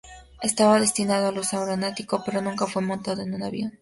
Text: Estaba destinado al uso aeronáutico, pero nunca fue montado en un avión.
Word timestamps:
Estaba 0.41 0.79
destinado 0.79 1.27
al 1.27 1.37
uso 1.37 1.59
aeronáutico, 1.59 2.23
pero 2.25 2.41
nunca 2.41 2.65
fue 2.65 2.81
montado 2.81 3.21
en 3.21 3.35
un 3.35 3.43
avión. 3.43 3.69